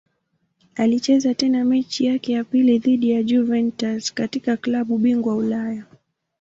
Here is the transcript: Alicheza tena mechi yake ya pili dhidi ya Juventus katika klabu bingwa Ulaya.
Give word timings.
Alicheza 0.75 1.33
tena 1.33 1.65
mechi 1.65 2.05
yake 2.05 2.33
ya 2.33 2.43
pili 2.43 2.79
dhidi 2.79 3.09
ya 3.11 3.23
Juventus 3.23 4.13
katika 4.13 4.57
klabu 4.57 4.97
bingwa 4.97 5.35
Ulaya. 5.35 5.83